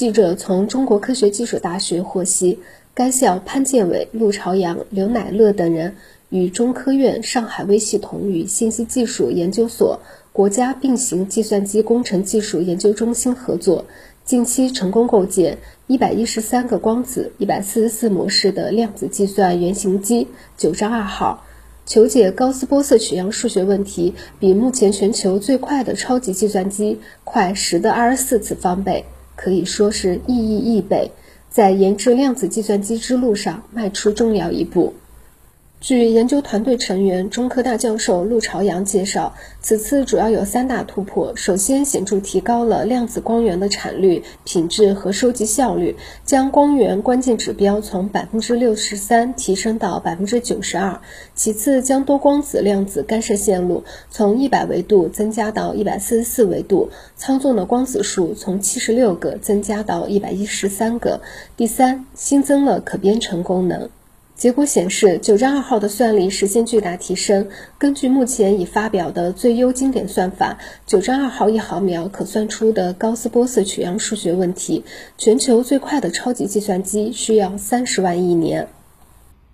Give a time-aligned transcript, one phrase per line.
[0.00, 2.58] 记者从中国科学技术大学获悉，
[2.94, 5.94] 该校潘建伟、陆朝阳、刘乃乐等人
[6.30, 10.00] 与中科院上海微系统与信息技术研究所、
[10.32, 13.84] 国家并行计算机工程技术研究中心合作，
[14.24, 21.44] 近期成功构建一百一十三个光子、一百四十四模式的量子计算原型机“九章二号”。
[21.84, 29.04] 求解高斯波色取样数学问题，比目前全球最快的超级计算机快十的二十四次方倍，
[29.42, 31.10] 可以说是意义亿倍，
[31.48, 34.92] 在研制量子计算机之路上迈出重要一步。
[35.80, 51.00] 据研究团队成员、中科大教授陆朝阳介绍，此次主要有三大突破：首先，显著提高了量子光源的产率、品质和收集效率，将光源关键指标从百分之六十三提升到百分之九十二；
[51.34, 61.22] 其次，将多光子量子干涉线路从一百维度增加到一百四十四维度，操纵的光子数从七十六个增加到一百一十三个；
[61.56, 63.88] 第三，新增了可编程功能。
[64.40, 67.46] 结果显示，九章二号的算力实现巨大提升。
[67.76, 74.82] 根据目前已发表的最优经典算法，九章二号一毫秒可算出的高斯波色取样数学问题，
[75.18, 78.66] 全球最快的超级计算机需要三十万亿年。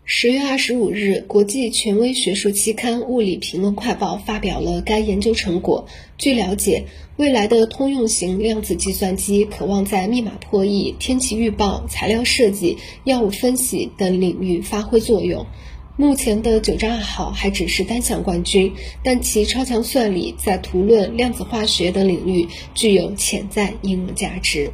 [0.09, 5.89] 十月二十五日，国际权威学术期刊《物理评论快报》发表了该研究成果。
[6.17, 6.85] 据了解，
[7.17, 15.45] 未来的通用型量子计算机渴望在密码破译、天气预报、材料设计、药物分析等领域发挥作用。
[15.97, 24.71] 目前的九章二号还只是单项冠军，但其超强算力在图论、量子化学等领域具有潜在应用价值。